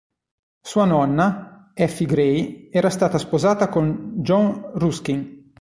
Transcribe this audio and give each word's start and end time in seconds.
Sua 0.63 0.85
nonna, 0.85 1.69
Effie 1.75 2.07
Gray 2.07 2.69
era 2.71 2.89
stata 2.89 3.19
sposata 3.19 3.69
con 3.69 4.15
John 4.15 4.71
Ruskin. 4.73 5.45